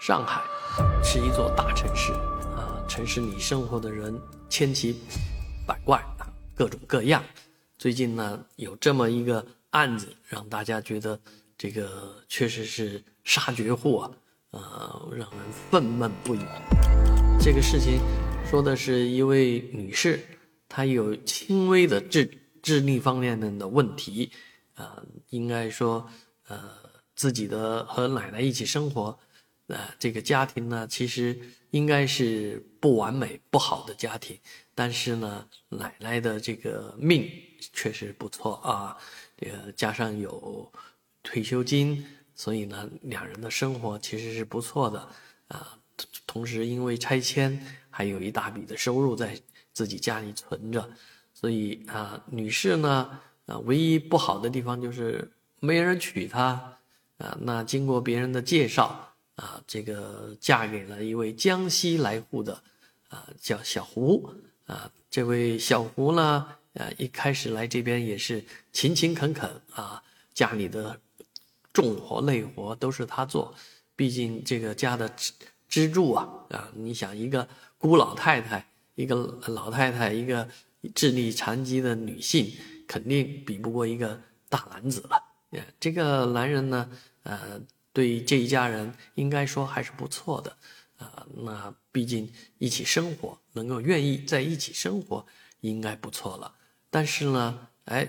[0.00, 0.42] 上海
[1.02, 2.12] 是一座大城市
[2.56, 4.96] 啊，城市里生活的人千奇
[5.66, 7.22] 百怪啊，各种各样。
[7.78, 11.18] 最近呢，有这么一个案子，让大家觉得
[11.56, 14.10] 这个确实是杀绝户啊，
[14.50, 15.40] 呃，让人
[15.70, 16.40] 愤懑不已。
[17.40, 18.00] 这个事情
[18.48, 20.20] 说的是一位女士，
[20.68, 22.30] 她有轻微的智
[22.62, 24.30] 智力方面的问题，
[24.74, 26.08] 啊，应该说，
[26.48, 26.60] 呃，
[27.14, 29.16] 自己的和奶奶一起生活，
[29.68, 31.38] 呃，这个家庭呢，其实
[31.70, 34.38] 应该是不完美、不好的家庭，
[34.74, 37.30] 但是呢，奶奶的这个命。
[37.72, 38.96] 确实不错啊，
[39.36, 40.72] 这个加上有
[41.24, 45.08] 退休金，所以呢，两人的生活其实是不错的
[45.48, 45.76] 啊。
[46.24, 49.36] 同时，因为拆迁，还有一大笔的收入在
[49.72, 50.88] 自己家里存着，
[51.34, 55.28] 所以啊，女士呢，啊，唯一不好的地方就是
[55.58, 56.78] 没人娶她
[57.18, 57.36] 啊。
[57.40, 62.62] 那经过别人的介绍啊，这个嫁给了一位江西来沪的
[63.08, 64.28] 啊，叫小胡
[64.66, 64.90] 啊。
[65.08, 66.46] 这位小胡呢。
[66.74, 70.00] 啊，一开始来这边也是勤勤恳恳啊，
[70.32, 71.00] 家里的
[71.72, 73.52] 重活累活都是他做，
[73.96, 75.32] 毕竟这个家的支
[75.68, 79.16] 支柱啊啊，你想一个孤老太太，一个
[79.48, 80.48] 老太太，一个
[80.94, 82.52] 智力残疾的女性，
[82.86, 85.20] 肯定比不过一个大男子了。
[85.80, 86.88] 这个男人呢，
[87.24, 87.60] 呃，
[87.98, 90.56] 对于这一家人应该说还是不错的
[90.98, 91.26] 啊。
[91.34, 95.26] 那毕竟一起生活，能够愿意在一起生活，
[95.62, 96.54] 应该不错了。
[96.90, 98.08] 但是呢，哎，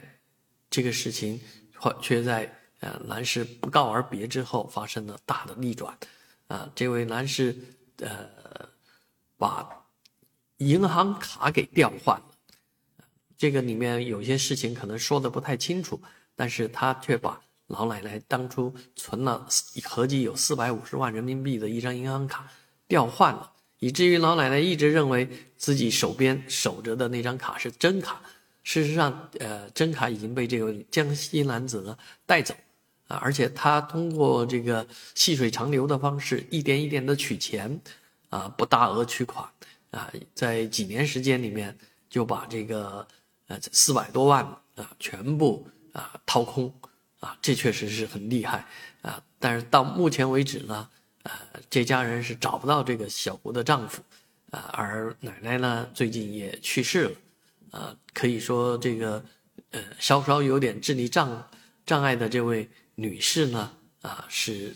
[0.69, 1.41] 这个事情
[1.81, 5.97] 却却在呃男士不告而别之后发生了大的逆转，
[6.49, 7.57] 啊，这位男士
[7.97, 8.29] 呃
[9.37, 9.67] 把
[10.57, 15.99] 银行卡给调换了，这个里面有些事情可能说的不太清楚，
[16.35, 19.47] 但是他却把老奶奶当初存了
[19.85, 22.47] 合计有四百五十万人民币的一张银行卡
[22.87, 28.21] 调换了，以至于老奶奶一直认为自己手边守着的那张卡是真卡。
[28.61, 32.53] 事实上，呃，真卡已经被这位江西男子呢带走，
[33.07, 37.79] 啊，而且他通过这个细水长流的方式，一点一点的取钱，
[38.29, 39.47] 啊，不大额取款，
[39.91, 41.75] 啊，在几年时间里面
[42.09, 43.07] 就把这个
[43.47, 44.43] 呃四百多万
[44.75, 46.71] 啊全部啊掏空，
[47.19, 48.65] 啊，这确实是很厉害，
[49.01, 50.89] 啊，但是到目前为止呢，
[51.23, 51.31] 呃，
[51.69, 54.01] 这家人是找不到这个小胡的丈夫，
[54.51, 57.11] 啊，而奶奶呢最近也去世了。
[57.71, 59.23] 啊，可以说这个，
[59.69, 61.47] 呃，稍稍有点智力障
[61.85, 64.75] 障碍的这位女士呢，啊，是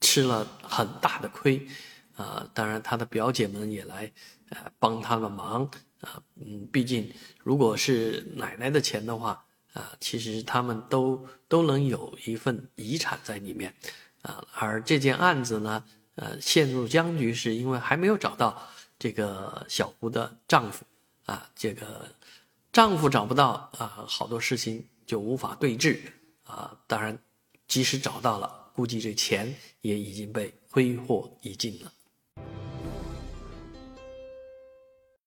[0.00, 1.66] 吃了很大的亏，
[2.14, 4.12] 啊，当然她的表姐们也来，
[4.50, 5.64] 呃，帮她的忙，
[6.02, 13.74] 啊，嗯，毕竟如果是奶奶的钱的话，啊，其实他们都都能有一份遗产在里面，
[14.22, 18.66] 啊，而这件案子呢，呃，陷入僵局是因为还没有找到
[18.98, 20.86] 这个小胡的丈夫。
[21.26, 22.14] 啊，这个
[22.70, 25.98] 丈夫找不到啊，好多事情就无法对峙
[26.42, 26.78] 啊。
[26.86, 27.18] 当然，
[27.66, 31.90] 即使找到了，估计这钱也已经被挥霍已尽了。